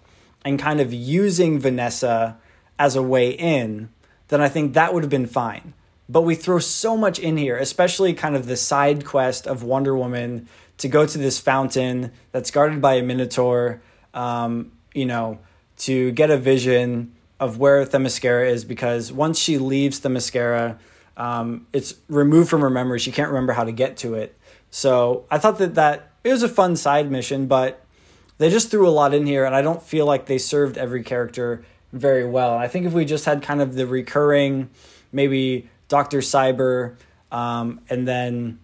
and 0.44 0.58
kind 0.58 0.80
of 0.80 0.92
using 0.92 1.58
Vanessa 1.58 2.36
as 2.78 2.96
a 2.96 3.02
way 3.02 3.30
in, 3.30 3.88
then 4.28 4.40
I 4.40 4.48
think 4.48 4.74
that 4.74 4.94
would 4.94 5.02
have 5.02 5.10
been 5.10 5.26
fine. 5.26 5.74
But 6.08 6.22
we 6.22 6.34
throw 6.34 6.58
so 6.58 6.96
much 6.96 7.18
in 7.18 7.36
here, 7.36 7.56
especially 7.56 8.12
kind 8.12 8.36
of 8.36 8.46
the 8.46 8.56
side 8.56 9.04
quest 9.04 9.46
of 9.46 9.62
Wonder 9.62 9.96
Woman 9.96 10.48
to 10.78 10.88
go 10.88 11.06
to 11.06 11.18
this 11.18 11.38
fountain 11.38 12.12
that's 12.30 12.50
guarded 12.50 12.82
by 12.82 12.94
a 12.94 13.02
Minotaur, 13.02 13.80
um, 14.12 14.72
you 14.92 15.06
know, 15.06 15.38
to 15.78 16.12
get 16.12 16.30
a 16.30 16.36
vision 16.36 17.14
of 17.40 17.58
where 17.58 17.84
Themyscira 17.84 18.48
is 18.48 18.64
because 18.64 19.12
once 19.12 19.38
she 19.38 19.58
leaves 19.58 20.00
Themyscira, 20.00 20.78
um, 21.16 21.66
it's 21.72 21.94
removed 22.08 22.50
from 22.50 22.60
her 22.60 22.70
memory. 22.70 22.98
She 22.98 23.12
can't 23.12 23.28
remember 23.28 23.52
how 23.52 23.64
to 23.64 23.72
get 23.72 23.96
to 23.98 24.14
it. 24.14 24.36
So 24.70 25.24
I 25.30 25.38
thought 25.38 25.58
that 25.58 25.74
that 25.76 26.10
it 26.24 26.32
was 26.32 26.42
a 26.42 26.48
fun 26.48 26.76
side 26.76 27.10
mission, 27.10 27.46
but 27.46 27.84
they 28.38 28.50
just 28.50 28.70
threw 28.70 28.88
a 28.88 28.90
lot 28.90 29.14
in 29.14 29.26
here, 29.26 29.44
and 29.44 29.54
I 29.54 29.62
don't 29.62 29.82
feel 29.82 30.06
like 30.06 30.26
they 30.26 30.38
served 30.38 30.76
every 30.76 31.02
character 31.02 31.64
very 31.92 32.24
well. 32.26 32.56
I 32.56 32.66
think 32.66 32.86
if 32.86 32.92
we 32.92 33.04
just 33.04 33.24
had 33.24 33.42
kind 33.42 33.62
of 33.62 33.74
the 33.74 33.86
recurring, 33.86 34.70
maybe 35.12 35.68
Doctor 35.88 36.18
Cyber, 36.18 36.96
um, 37.30 37.80
and 37.88 38.08
then 38.08 38.58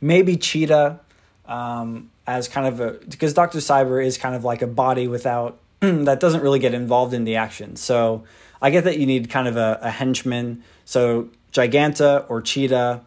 maybe 0.00 0.36
Cheetah 0.36 1.00
um, 1.46 2.10
as 2.26 2.48
kind 2.48 2.66
of 2.66 2.80
a 2.80 2.92
because 3.08 3.34
Doctor 3.34 3.58
Cyber 3.58 4.04
is 4.04 4.18
kind 4.18 4.34
of 4.34 4.44
like 4.44 4.62
a 4.62 4.66
body 4.66 5.06
without 5.06 5.60
that 5.80 6.18
doesn't 6.18 6.42
really 6.42 6.58
get 6.58 6.74
involved 6.74 7.14
in 7.14 7.24
the 7.24 7.36
action. 7.36 7.76
So 7.76 8.24
I 8.60 8.70
get 8.70 8.84
that 8.84 8.98
you 8.98 9.06
need 9.06 9.30
kind 9.30 9.48
of 9.48 9.56
a, 9.56 9.78
a 9.82 9.90
henchman. 9.90 10.62
So 10.84 11.30
Giganta 11.52 12.24
or 12.28 12.40
Cheetah, 12.40 13.02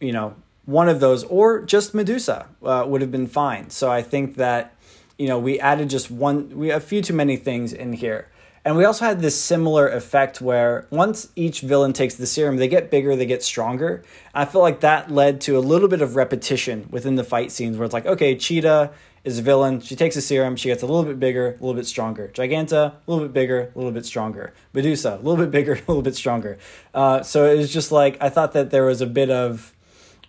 you 0.00 0.12
know, 0.12 0.34
one 0.64 0.88
of 0.88 1.00
those, 1.00 1.24
or 1.24 1.62
just 1.62 1.94
Medusa 1.94 2.46
uh, 2.62 2.84
would 2.86 3.00
have 3.00 3.10
been 3.10 3.26
fine. 3.26 3.70
So 3.70 3.90
I 3.90 4.02
think 4.02 4.36
that, 4.36 4.74
you 5.18 5.26
know, 5.26 5.38
we 5.38 5.58
added 5.58 5.88
just 5.88 6.10
one, 6.10 6.56
we 6.56 6.70
a 6.70 6.80
few 6.80 7.00
too 7.00 7.14
many 7.14 7.36
things 7.36 7.72
in 7.72 7.94
here. 7.94 8.28
And 8.64 8.76
we 8.76 8.84
also 8.84 9.06
had 9.06 9.22
this 9.22 9.40
similar 9.40 9.88
effect 9.88 10.42
where 10.42 10.86
once 10.90 11.28
each 11.34 11.62
villain 11.62 11.94
takes 11.94 12.16
the 12.16 12.26
serum, 12.26 12.56
they 12.56 12.68
get 12.68 12.90
bigger, 12.90 13.16
they 13.16 13.24
get 13.24 13.42
stronger. 13.42 14.04
I 14.34 14.44
feel 14.44 14.60
like 14.60 14.80
that 14.80 15.10
led 15.10 15.40
to 15.42 15.56
a 15.56 15.60
little 15.60 15.88
bit 15.88 16.02
of 16.02 16.16
repetition 16.16 16.86
within 16.90 17.14
the 17.14 17.24
fight 17.24 17.50
scenes 17.50 17.78
where 17.78 17.86
it's 17.86 17.94
like, 17.94 18.04
okay, 18.04 18.36
Cheetah 18.36 18.90
is 19.28 19.38
a 19.38 19.42
villain. 19.42 19.80
She 19.80 19.94
takes 19.94 20.16
a 20.16 20.22
serum. 20.22 20.56
She 20.56 20.68
gets 20.68 20.82
a 20.82 20.86
little 20.86 21.04
bit 21.04 21.20
bigger, 21.20 21.48
a 21.48 21.52
little 21.52 21.74
bit 21.74 21.86
stronger. 21.86 22.30
Giganta, 22.32 22.92
a 22.92 22.94
little 23.06 23.24
bit 23.24 23.32
bigger, 23.32 23.70
a 23.74 23.78
little 23.78 23.92
bit 23.92 24.06
stronger. 24.06 24.52
Medusa, 24.72 25.14
a 25.14 25.22
little 25.22 25.36
bit 25.36 25.50
bigger, 25.50 25.72
a 25.74 25.84
little 25.86 26.02
bit 26.02 26.16
stronger. 26.16 26.58
Uh, 26.94 27.22
so 27.22 27.44
it 27.44 27.56
was 27.56 27.72
just 27.72 27.92
like 27.92 28.16
I 28.20 28.28
thought 28.28 28.52
that 28.52 28.70
there 28.70 28.84
was 28.84 29.00
a 29.00 29.06
bit 29.06 29.30
of 29.30 29.74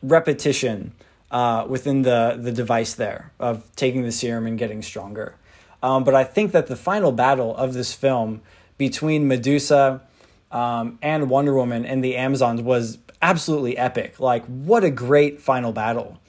repetition 0.03 0.94
uh, 1.32 1.65
within 1.68 2.03
the 2.03 2.38
the 2.39 2.51
device 2.51 2.94
there 2.94 3.32
of 3.39 3.74
taking 3.75 4.03
the 4.03 4.12
serum 4.12 4.46
and 4.46 4.60
getting 4.60 4.82
stronger. 4.82 5.36
Um, 5.82 6.03
but 6.03 6.13
I 6.13 6.25
think 6.25 6.51
that 6.51 6.68
the 6.68 6.75
final 6.75 7.12
battle 7.12 7.56
of 7.56 7.74
this 7.74 7.94
film 7.94 8.41
between 8.77 9.27
Medusa 9.27 10.01
um, 10.51 11.00
and 11.01 11.29
Wonder 11.29 11.53
Woman 11.53 11.86
and 11.86 12.03
the 12.03 12.15
Amazons 12.18 12.62
was 12.62 12.98
absolutely 13.22 13.77
epic. 13.77 14.20
Like, 14.20 14.46
what 14.46 14.84
a 14.84 14.89
great 14.89 15.39
final 15.39 15.72
battle! 15.72 16.20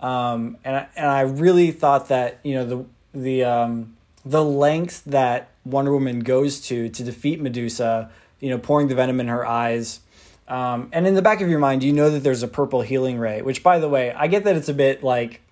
Um, 0.00 0.56
and 0.64 0.86
and 0.96 1.06
I 1.06 1.20
really 1.20 1.70
thought 1.70 2.08
that 2.08 2.40
you 2.42 2.54
know 2.54 2.66
the 2.66 2.84
the 3.12 3.44
um, 3.44 3.96
the 4.24 4.44
length 4.44 5.04
that 5.04 5.48
Wonder 5.64 5.92
Woman 5.92 6.20
goes 6.20 6.60
to 6.62 6.88
to 6.88 7.04
defeat 7.04 7.40
Medusa, 7.40 8.10
you 8.40 8.50
know, 8.50 8.58
pouring 8.58 8.88
the 8.88 8.94
venom 8.94 9.20
in 9.20 9.28
her 9.28 9.46
eyes. 9.46 10.00
Um, 10.48 10.88
and 10.92 11.06
in 11.06 11.14
the 11.14 11.22
back 11.22 11.40
of 11.40 11.48
your 11.48 11.60
mind, 11.60 11.84
you 11.84 11.92
know 11.92 12.10
that 12.10 12.24
there's 12.24 12.42
a 12.42 12.48
purple 12.48 12.80
healing 12.80 13.18
ray, 13.18 13.40
which, 13.40 13.62
by 13.62 13.78
the 13.78 13.88
way, 13.88 14.12
I 14.12 14.26
get 14.26 14.42
that 14.44 14.56
it's 14.56 14.68
a 14.68 14.74
bit 14.74 15.04
like 15.04 15.42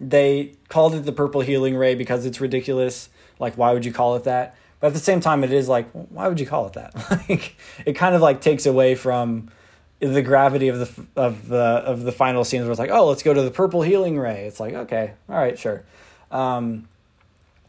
they 0.00 0.54
called 0.68 0.94
it 0.94 1.04
the 1.04 1.12
purple 1.12 1.42
healing 1.42 1.76
ray 1.76 1.94
because 1.94 2.26
it's 2.26 2.40
ridiculous. 2.40 3.10
Like, 3.38 3.56
why 3.56 3.72
would 3.72 3.84
you 3.84 3.92
call 3.92 4.16
it 4.16 4.24
that? 4.24 4.56
But 4.80 4.88
at 4.88 4.92
the 4.94 4.98
same 4.98 5.20
time, 5.20 5.44
it 5.44 5.52
is 5.52 5.68
like, 5.68 5.88
why 5.92 6.26
would 6.26 6.40
you 6.40 6.46
call 6.46 6.66
it 6.66 6.72
that? 6.72 6.94
like, 7.28 7.54
it 7.86 7.92
kind 7.92 8.14
of 8.14 8.22
like 8.22 8.40
takes 8.40 8.66
away 8.66 8.96
from 8.96 9.50
the 10.00 10.22
gravity 10.22 10.68
of 10.68 10.78
the 10.78 11.06
of 11.14 11.48
the 11.48 11.58
of 11.58 12.02
the 12.02 12.12
final 12.12 12.44
scenes 12.44 12.64
where 12.64 12.70
it's 12.70 12.80
like, 12.80 12.90
oh, 12.90 13.08
let's 13.08 13.22
go 13.22 13.34
to 13.34 13.42
the 13.42 13.50
purple 13.50 13.82
healing 13.82 14.18
ray. 14.18 14.46
It's 14.46 14.58
like, 14.58 14.74
okay, 14.74 15.12
all 15.28 15.36
right, 15.36 15.58
sure. 15.58 15.84
Um, 16.30 16.88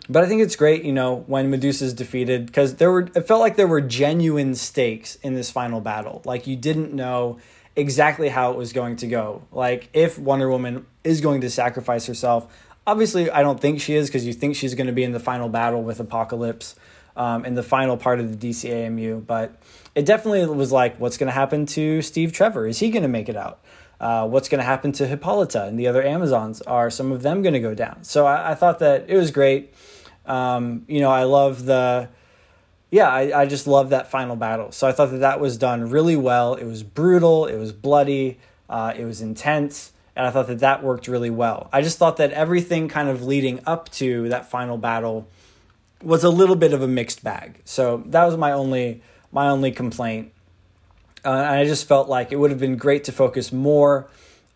but 0.10 0.24
I 0.24 0.28
think 0.28 0.42
it's 0.42 0.56
great, 0.56 0.84
you 0.84 0.94
know, 0.94 1.24
when 1.28 1.50
Medusa's 1.50 1.94
defeated 1.94 2.46
because 2.46 2.76
there 2.76 2.92
were 2.92 3.10
it 3.16 3.28
felt 3.28 3.42
like 3.42 3.56
there 3.56 3.68
were 3.68 3.82
genuine 3.82 4.56
stakes 4.56 5.16
in 5.16 5.36
this 5.36 5.52
final 5.52 5.82
battle. 5.82 6.22
Like 6.26 6.48
you 6.48 6.56
didn't 6.56 6.94
know 6.94 7.40
exactly 7.76 8.30
how 8.30 8.52
it 8.52 8.58
was 8.58 8.74
going 8.74 8.96
to 8.98 9.08
go. 9.08 9.44
Like 9.52 9.90
if 9.94 10.18
Wonder 10.18 10.50
Woman 10.50 10.86
is 11.04 11.22
going 11.22 11.42
to 11.42 11.50
sacrifice 11.50 12.06
herself. 12.06 12.68
Obviously, 12.88 13.30
I 13.30 13.44
don't 13.44 13.62
think 13.62 13.80
she 13.80 13.94
is 13.94 14.10
because 14.10 14.26
you 14.26 14.34
think 14.34 14.56
she's 14.56 14.74
going 14.74 14.88
to 14.88 14.94
be 14.94 15.04
in 15.04 15.12
the 15.12 15.20
final 15.20 15.50
battle 15.50 15.84
with 15.84 16.00
Apocalypse 16.00 16.76
um, 17.16 17.46
in 17.46 17.56
the 17.56 17.64
final 17.64 17.98
part 17.98 18.20
of 18.20 18.40
the 18.40 18.50
DCAMU, 18.50 19.26
but 19.26 19.56
it 19.96 20.06
definitely 20.06 20.46
was 20.46 20.72
like, 20.72 21.00
what's 21.00 21.18
going 21.18 21.28
to 21.28 21.34
happen 21.34 21.66
to 21.68 22.02
Steve 22.02 22.32
Trevor? 22.32 22.68
Is 22.68 22.80
he 22.80 22.90
going 22.90 23.04
to 23.04 23.10
make 23.10 23.30
it 23.30 23.36
out? 23.36 23.60
Uh, 24.00 24.28
what's 24.28 24.50
going 24.50 24.60
to 24.60 24.66
happen 24.66 24.92
to 24.94 25.06
Hippolyta 25.06 25.66
and 25.66 25.80
the 25.80 25.88
other 25.88 26.04
Amazons? 26.04 26.62
Are 26.62 26.90
some 26.90 27.12
of 27.12 27.22
them 27.22 27.42
going 27.42 27.54
to 27.54 27.60
go 27.60 27.76
down? 27.76 28.04
So 28.04 28.26
I, 28.26 28.52
I 28.52 28.56
thought 28.56 28.80
that 28.80 29.06
it 29.08 29.18
was 29.18 29.32
great. 29.32 29.74
Um, 30.26 30.86
you 30.88 31.00
know, 31.02 31.12
I 31.12 31.24
love 31.24 31.66
the 31.66 32.10
yeah, 32.92 33.08
I, 33.08 33.42
I 33.42 33.46
just 33.46 33.68
love 33.68 33.90
that 33.92 34.12
final 34.12 34.36
battle. 34.36 34.72
So 34.74 34.86
I 34.86 34.92
thought 34.92 35.12
that 35.12 35.20
that 35.20 35.40
was 35.40 35.58
done 35.58 35.90
really 35.90 36.18
well. 36.18 36.56
It 36.56 36.66
was 36.66 36.84
brutal, 36.84 37.46
it 37.46 37.58
was 37.58 37.72
bloody, 37.72 38.38
uh, 38.70 38.94
it 38.96 39.06
was 39.06 39.22
intense, 39.22 39.94
and 40.14 40.28
I 40.28 40.30
thought 40.30 40.48
that 40.48 40.60
that 40.60 40.84
worked 40.84 41.08
really 41.08 41.30
well. 41.30 41.70
I 41.72 41.82
just 41.82 41.98
thought 41.98 42.18
that 42.18 42.32
everything 42.32 42.90
kind 42.90 43.08
of 43.08 43.24
leading 43.24 43.62
up 43.66 43.90
to 43.94 44.28
that 44.28 44.52
final 44.52 44.78
battle 44.78 45.28
was 46.04 46.24
a 46.24 46.30
little 46.30 46.56
bit 46.56 46.74
of 46.74 46.82
a 46.82 46.88
mixed 46.88 47.24
bag. 47.24 47.60
So 47.66 48.04
that 48.08 48.26
was 48.26 48.38
my 48.38 48.52
only 48.52 49.02
my 49.32 49.50
only 49.50 49.72
complaint. 49.72 50.32
Uh, 51.24 51.30
and 51.30 51.56
I 51.56 51.66
just 51.66 51.88
felt 51.88 52.10
like 52.10 52.32
it 52.32 52.38
would 52.38 52.52
have 52.52 52.60
been 52.60 52.78
great 52.78 53.04
to 53.06 53.12
focus 53.12 53.52
more 53.52 54.08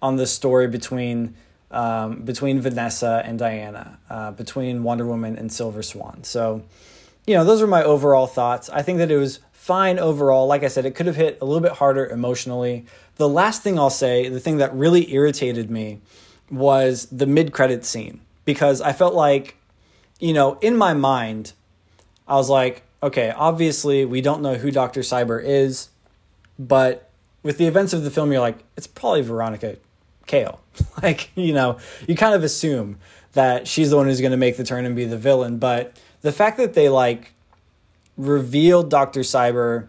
on 0.01 0.15
the 0.15 0.27
story 0.27 0.67
between 0.67 1.35
um, 1.71 2.21
between 2.21 2.61
Vanessa 2.61 3.21
and 3.25 3.37
Diana, 3.37 3.99
uh, 4.09 4.31
between 4.31 4.83
Wonder 4.83 5.05
Woman 5.05 5.35
and 5.35 5.51
Silver 5.51 5.83
Swan. 5.83 6.23
So, 6.23 6.63
you 7.27 7.33
know, 7.35 7.43
those 7.43 7.61
are 7.61 7.67
my 7.67 7.83
overall 7.83 8.27
thoughts. 8.27 8.69
I 8.69 8.81
think 8.81 8.99
that 8.99 9.11
it 9.11 9.17
was 9.17 9.39
fine 9.51 9.99
overall. 9.99 10.47
Like 10.47 10.63
I 10.63 10.67
said, 10.67 10.85
it 10.85 10.91
could 10.91 11.07
have 11.07 11.15
hit 11.15 11.39
a 11.41 11.45
little 11.45 11.61
bit 11.61 11.73
harder 11.73 12.05
emotionally. 12.05 12.85
The 13.15 13.27
last 13.27 13.61
thing 13.61 13.79
I'll 13.79 13.89
say, 13.89 14.29
the 14.29 14.39
thing 14.39 14.57
that 14.57 14.73
really 14.73 15.11
irritated 15.11 15.69
me 15.69 15.99
was 16.49 17.07
the 17.07 17.25
mid 17.25 17.51
credit 17.51 17.83
scene 17.83 18.21
because 18.45 18.79
I 18.79 18.93
felt 18.93 19.15
like, 19.15 19.57
you 20.19 20.33
know, 20.33 20.57
in 20.61 20.77
my 20.77 20.93
mind, 20.93 21.53
I 22.27 22.35
was 22.35 22.49
like, 22.49 22.83
okay, 23.03 23.31
obviously 23.35 24.05
we 24.05 24.21
don't 24.21 24.41
know 24.41 24.55
who 24.55 24.71
Dr. 24.71 25.01
Cyber 25.01 25.41
is, 25.43 25.89
but 26.57 27.09
with 27.43 27.57
the 27.57 27.67
events 27.67 27.93
of 27.93 28.03
the 28.03 28.11
film, 28.11 28.31
you're 28.31 28.41
like, 28.41 28.63
it's 28.75 28.87
probably 28.87 29.21
Veronica 29.21 29.77
Cale. 30.25 30.59
like, 31.03 31.29
you 31.35 31.53
know, 31.53 31.77
you 32.07 32.15
kind 32.15 32.33
of 32.33 32.43
assume 32.43 32.97
that 33.33 33.67
she's 33.67 33.89
the 33.89 33.97
one 33.97 34.07
who's 34.07 34.21
going 34.21 34.31
to 34.31 34.37
make 34.37 34.57
the 34.57 34.63
turn 34.63 34.85
and 34.85 34.95
be 34.95 35.05
the 35.05 35.17
villain. 35.17 35.59
But 35.59 35.99
the 36.21 36.31
fact 36.31 36.57
that 36.57 36.73
they 36.73 36.89
like 36.89 37.33
revealed 38.17 38.89
Dr. 38.89 39.19
Cyber 39.21 39.87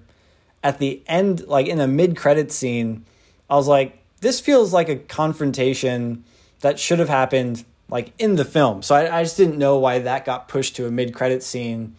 at 0.62 0.78
the 0.78 1.02
end, 1.06 1.46
like 1.46 1.66
in 1.66 1.80
a 1.80 1.86
mid 1.86 2.16
credit 2.16 2.52
scene, 2.52 3.04
I 3.48 3.54
was 3.54 3.68
like, 3.68 4.02
this 4.20 4.40
feels 4.40 4.72
like 4.72 4.88
a 4.88 4.96
confrontation 4.96 6.24
that 6.60 6.78
should 6.78 6.98
have 6.98 7.08
happened 7.08 7.64
like 7.88 8.12
in 8.18 8.36
the 8.36 8.44
film. 8.44 8.82
So 8.82 8.94
I, 8.94 9.20
I 9.20 9.22
just 9.22 9.36
didn't 9.36 9.58
know 9.58 9.78
why 9.78 10.00
that 10.00 10.24
got 10.24 10.48
pushed 10.48 10.76
to 10.76 10.86
a 10.86 10.90
mid 10.90 11.14
credit 11.14 11.42
scene. 11.42 11.96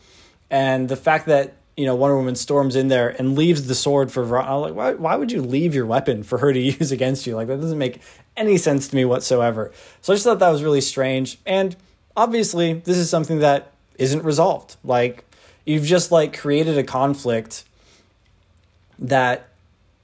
And 0.49 0.87
the 0.89 0.95
fact 0.95 1.27
that 1.27 1.53
you 1.77 1.85
know, 1.85 1.93
Wonder 1.93 2.17
Woman 2.17 2.35
storms 2.35 2.75
in 2.75 2.87
there 2.87 3.09
and 3.09 3.37
leaves 3.37 3.67
the 3.67 3.75
sword 3.75 4.11
for 4.11 4.23
Veronica. 4.23 4.55
Like, 4.55 4.73
why, 4.73 4.93
why 4.95 5.15
would 5.15 5.31
you 5.31 5.43
leave 5.43 5.75
your 5.75 5.85
weapon 5.85 6.23
for 6.23 6.39
her 6.39 6.51
to 6.51 6.59
use 6.79 6.91
against 6.91 7.27
you? 7.27 7.35
Like, 7.35 7.47
that 7.47 7.61
doesn't 7.61 7.77
make 7.77 8.01
any 8.35 8.57
sense 8.57 8.87
to 8.87 8.95
me 8.95 9.05
whatsoever. 9.05 9.71
So 10.01 10.11
I 10.11 10.15
just 10.15 10.25
thought 10.25 10.39
that 10.39 10.49
was 10.49 10.63
really 10.63 10.81
strange. 10.81 11.37
And 11.45 11.75
obviously, 12.17 12.73
this 12.73 12.97
is 12.97 13.09
something 13.11 13.39
that 13.39 13.71
isn't 13.99 14.23
resolved. 14.23 14.75
Like, 14.83 15.23
you've 15.65 15.85
just 15.85 16.11
like 16.11 16.35
created 16.35 16.79
a 16.79 16.83
conflict 16.83 17.63
that, 18.97 19.49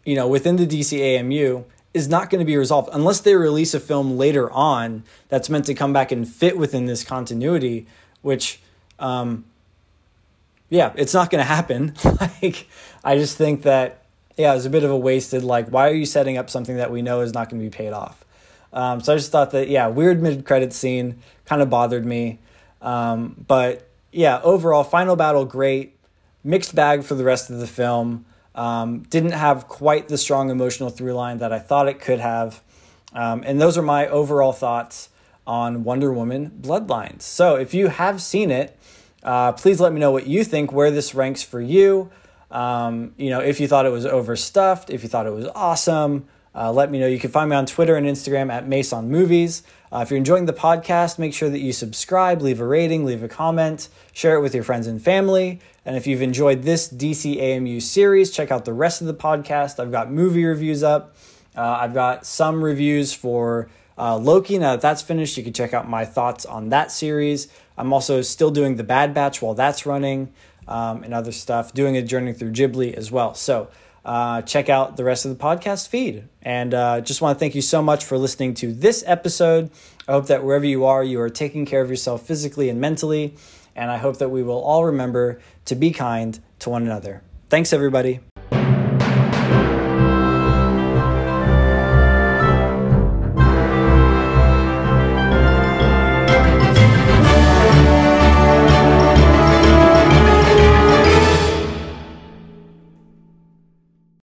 you 0.06 0.16
know, 0.16 0.28
within 0.28 0.58
the 0.58 0.68
DCAMU 0.68 1.64
is 1.94 2.10
not 2.10 2.30
going 2.30 2.40
to 2.40 2.46
be 2.46 2.58
resolved 2.58 2.90
unless 2.92 3.20
they 3.22 3.36
release 3.36 3.74
a 3.74 3.80
film 3.80 4.18
later 4.18 4.50
on 4.52 5.04
that's 5.30 5.50
meant 5.50 5.66
to 5.66 5.74
come 5.74 5.94
back 5.94 6.12
and 6.12 6.28
fit 6.28 6.58
within 6.58 6.86
this 6.86 7.04
continuity, 7.04 7.86
which, 8.22 8.60
um, 9.00 9.46
yeah, 10.70 10.92
it's 10.96 11.14
not 11.14 11.30
going 11.30 11.42
to 11.42 11.48
happen. 11.48 11.94
like, 12.22 12.68
I 13.04 13.18
just 13.18 13.38
think 13.38 13.62
that, 13.64 14.06
yeah, 14.38 14.52
it 14.52 14.56
was 14.56 14.66
a 14.66 14.72
bit 14.72 14.84
of 14.84 14.90
a 14.90 14.98
wasted, 14.98 15.44
like, 15.44 15.68
why 15.70 15.90
are 15.90 15.94
you 15.94 16.06
setting 16.06 16.38
up 16.38 16.50
something 16.50 16.78
that 16.78 16.92
we 16.92 17.02
know 17.02 17.22
is 17.22 17.34
not 17.34 17.50
going 17.50 17.62
to 17.62 17.66
be 17.66 17.76
paid 17.76 17.94
off? 17.94 18.26
Um, 18.74 19.02
so 19.02 19.14
I 19.14 19.18
just 19.18 19.32
thought 19.32 19.52
that, 19.52 19.70
yeah, 19.70 19.88
weird 19.88 20.22
mid 20.22 20.46
credit 20.46 20.74
scene 20.74 21.22
kind 21.46 21.62
of 21.62 21.70
bothered 21.70 22.06
me. 22.06 22.40
Um, 22.82 23.46
but 23.48 23.88
yeah, 24.12 24.42
overall, 24.44 24.84
final 24.84 25.16
battle, 25.16 25.46
great. 25.46 25.96
Mixed 26.44 26.74
bag 26.74 27.04
for 27.04 27.14
the 27.14 27.24
rest 27.24 27.52
of 27.52 27.60
the 27.60 27.68
film. 27.68 28.26
Um, 28.56 29.00
didn't 29.10 29.32
have 29.32 29.68
quite 29.68 30.08
the 30.08 30.18
strong 30.18 30.50
emotional 30.50 30.90
through 30.90 31.14
line 31.14 31.40
that 31.40 31.52
I 31.52 31.60
thought 31.60 31.88
it 31.88 32.00
could 32.00 32.20
have. 32.20 32.62
Um, 33.14 33.44
and 33.46 33.60
those 33.60 33.78
are 33.78 33.82
my 33.82 34.08
overall 34.08 34.54
thoughts 34.54 35.10
on 35.46 35.84
Wonder 35.84 36.14
Woman 36.14 36.52
Bloodlines. 36.62 37.24
So 37.24 37.56
if 37.56 37.74
you 37.74 37.88
have 37.88 38.22
seen 38.22 38.52
it, 38.52 38.78
uh, 39.24 39.54
please 39.54 39.80
let 39.80 39.94
me 39.94 40.00
know 40.00 40.12
what 40.12 40.28
you 40.28 40.44
think, 40.44 40.72
where 40.72 40.92
this 40.92 41.16
ranks 41.16 41.44
for 41.44 41.62
you. 41.62 42.12
Um, 42.52 43.14
you 43.18 43.30
know, 43.30 43.40
if 43.40 43.60
you 43.60 43.68
thought 43.68 43.86
it 43.86 43.92
was 43.92 44.06
overstuffed, 44.06 44.90
if 44.90 45.02
you 45.04 45.10
thought 45.10 45.26
it 45.26 45.34
was 45.34 45.48
awesome, 45.56 46.28
uh, 46.56 46.72
let 46.72 46.92
me 46.92 47.00
know. 47.00 47.08
You 47.08 47.20
can 47.20 47.32
find 47.32 47.50
me 47.50 47.56
on 47.56 47.66
Twitter 47.66 47.96
and 47.96 48.06
Instagram 48.06 48.52
at 48.52 48.68
Mason 48.68 49.10
Movies. 49.10 49.64
Uh, 49.92 50.00
if 50.00 50.10
you're 50.10 50.18
enjoying 50.18 50.46
the 50.46 50.54
podcast, 50.54 51.20
make 51.20 51.34
sure 51.34 51.50
that 51.50 51.60
you 51.60 51.72
subscribe, 51.72 52.42
leave 52.42 52.60
a 52.60 52.66
rating, 52.66 53.06
leave 53.06 53.24
a 53.24 53.28
comment, 53.28 53.90
share 54.12 54.36
it 54.36 54.42
with 54.42 54.56
your 54.56 54.64
friends 54.64 54.88
and 54.88 55.02
family. 55.02 55.60
And 55.86 55.96
if 55.96 56.08
you've 56.08 56.22
enjoyed 56.22 56.64
this 56.64 56.92
DCAMU 56.92 57.82
series, 57.82 58.32
check 58.32 58.52
out 58.52 58.66
the 58.66 58.74
rest 58.74 59.02
of 59.02 59.08
the 59.08 59.14
podcast. 59.14 59.80
I've 59.80 59.92
got 59.92 60.12
movie 60.12 60.46
reviews 60.46 60.84
up. 60.84 61.16
Uh, 61.56 61.62
I've 61.82 61.94
got 61.94 62.26
some 62.26 62.64
reviews 62.64 63.14
for 63.14 63.70
uh, 63.98 64.18
Loki. 64.18 64.58
Now 64.58 64.72
that 64.72 64.82
that's 64.82 65.02
finished, 65.02 65.38
you 65.38 65.44
can 65.44 65.54
check 65.54 65.74
out 65.74 65.88
my 65.90 66.06
thoughts 66.06 66.46
on 66.46 66.70
that 66.70 66.92
series. 66.92 67.48
I'm 67.78 67.94
also 67.94 68.22
still 68.22 68.52
doing 68.52 68.76
the 68.76 68.84
Bad 68.84 69.14
Batch 69.14 69.42
while 69.42 69.54
that's 69.54 69.86
running 69.86 70.32
um, 70.68 71.04
and 71.04 71.14
other 71.14 71.32
stuff, 71.32 71.74
doing 71.74 71.98
a 71.98 72.02
journey 72.02 72.34
through 72.34 72.52
Ghibli 72.52 72.94
as 72.94 73.12
well. 73.12 73.34
So 73.34 73.70
uh, 74.06 74.42
check 74.42 74.70
out 74.70 74.98
the 74.98 75.04
rest 75.04 75.26
of 75.26 75.38
the 75.38 75.44
podcast 75.44 75.88
feed. 75.88 76.28
And 76.42 76.74
uh, 76.74 77.02
just 77.02 77.22
want 77.22 77.38
to 77.38 77.40
thank 77.40 77.56
you 77.56 77.62
so 77.62 77.82
much 77.82 78.04
for 78.04 78.18
listening 78.18 78.54
to 78.56 78.74
this 78.74 79.04
episode. 79.08 79.72
I 80.08 80.14
hope 80.14 80.28
that 80.28 80.44
wherever 80.44 80.66
you 80.66 80.86
are, 80.86 81.04
you 81.04 81.22
are 81.22 81.30
taking 81.30 81.66
care 81.66 81.82
of 81.82 81.90
yourself 81.90 82.26
physically 82.26 82.70
and 82.70 82.82
mentally. 82.82 83.36
And 83.76 83.90
I 83.90 83.98
hope 83.98 84.18
that 84.18 84.30
we 84.30 84.44
will 84.44 84.62
all 84.62 84.86
remember 84.86 85.40
to 85.66 85.76
be 85.76 85.92
kind 85.92 86.40
to 86.60 86.70
one 86.70 86.84
another. 86.84 87.24
Thanks, 87.50 87.74
everybody. 87.74 88.20